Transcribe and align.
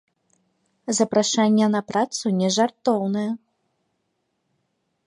Запрашэнне 0.99 1.67
на 1.75 1.81
працу 1.91 2.25
нежартоўнае. 2.41 3.31